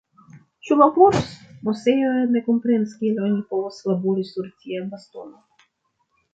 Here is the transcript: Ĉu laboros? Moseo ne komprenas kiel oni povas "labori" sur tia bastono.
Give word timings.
Ĉu 0.69 0.77
laboros? 0.77 1.27
Moseo 1.67 2.15
ne 2.37 2.43
komprenas 2.49 2.97
kiel 3.03 3.21
oni 3.29 3.39
povas 3.53 3.79
"labori" 3.93 4.27
sur 4.33 4.51
tia 4.65 4.85
bastono. 4.97 5.67